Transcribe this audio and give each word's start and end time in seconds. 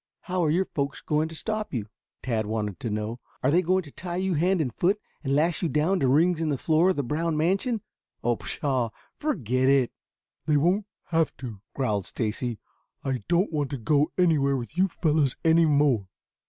"How 0.21 0.43
are 0.43 0.49
your 0.49 0.65
folks 0.65 0.99
going 0.99 1.27
to 1.29 1.35
stop 1.35 1.75
you?" 1.75 1.85
Tad 2.23 2.47
wanted 2.47 2.79
to 2.79 2.89
know. 2.89 3.19
"Are 3.43 3.51
they 3.51 3.61
going 3.61 3.83
to 3.83 3.91
tie 3.91 4.15
you 4.15 4.33
hand 4.33 4.59
and 4.59 4.73
foot, 4.73 4.99
and 5.23 5.35
lash 5.35 5.61
you 5.61 5.69
down 5.69 5.99
to 5.99 6.07
rings 6.07 6.41
in 6.41 6.49
the 6.49 6.57
floor 6.57 6.89
of 6.89 6.95
the 6.95 7.03
Brown 7.03 7.37
mansion. 7.37 7.81
Oh, 8.23 8.35
pshaw! 8.35 8.89
Forget 9.19 9.69
it!" 9.69 9.91
"They 10.47 10.57
won't 10.57 10.87
have 11.09 11.37
to," 11.37 11.61
growled 11.75 12.07
Stacy. 12.07 12.57
"I 13.03 13.19
don't 13.27 13.53
want 13.53 13.69
to 13.69 13.77
go 13.77 14.11
anywhere 14.17 14.57
with 14.57 14.75
you 14.75 14.87
fellows 14.87 15.35
any 15.45 15.67
more." 15.67 16.07